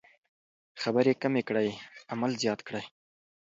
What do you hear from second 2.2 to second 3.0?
زیات کړئ.